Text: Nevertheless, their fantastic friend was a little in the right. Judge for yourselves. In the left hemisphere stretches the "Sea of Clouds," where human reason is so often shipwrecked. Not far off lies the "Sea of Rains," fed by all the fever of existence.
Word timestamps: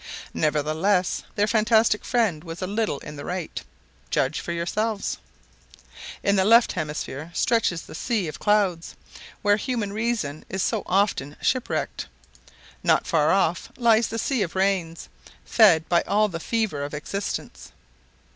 Nevertheless, 0.33 1.21
their 1.35 1.45
fantastic 1.45 2.03
friend 2.03 2.43
was 2.43 2.59
a 2.63 2.65
little 2.65 2.97
in 3.01 3.17
the 3.17 3.23
right. 3.23 3.61
Judge 4.09 4.39
for 4.39 4.51
yourselves. 4.51 5.19
In 6.23 6.35
the 6.37 6.43
left 6.43 6.71
hemisphere 6.71 7.29
stretches 7.35 7.83
the 7.83 7.93
"Sea 7.93 8.27
of 8.27 8.39
Clouds," 8.39 8.95
where 9.43 9.57
human 9.57 9.93
reason 9.93 10.43
is 10.49 10.63
so 10.63 10.81
often 10.87 11.35
shipwrecked. 11.39 12.07
Not 12.81 13.05
far 13.05 13.29
off 13.29 13.71
lies 13.77 14.07
the 14.07 14.17
"Sea 14.17 14.41
of 14.41 14.55
Rains," 14.55 15.07
fed 15.45 15.87
by 15.87 16.01
all 16.07 16.27
the 16.29 16.39
fever 16.39 16.83
of 16.83 16.95
existence. 16.95 17.71